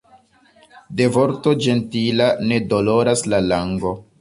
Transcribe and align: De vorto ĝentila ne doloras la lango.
De 1.01 1.07
vorto 1.17 1.53
ĝentila 1.67 2.31
ne 2.53 2.61
doloras 2.73 3.25
la 3.35 3.47
lango. 3.53 3.95